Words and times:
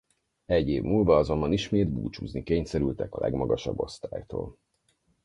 Egy 0.45 0.67
év 0.69 0.81
múlva 0.83 1.15
azonban 1.15 1.51
ismét 1.51 1.89
búcsúzni 1.89 2.43
kényszerültek 2.43 3.13
a 3.13 3.19
legmagasabb 3.19 3.79
osztálytól. 3.79 4.57